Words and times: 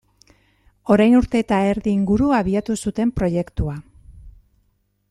Orain 0.95 1.17
urte 1.17 1.41
eta 1.45 1.59
erdi 1.73 1.93
inguru 1.99 2.33
abiatu 2.41 2.79
zuten 2.87 3.13
proiektua. 3.21 3.79